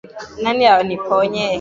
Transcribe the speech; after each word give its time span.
Nani 0.43 0.65
aniponye? 0.77 1.45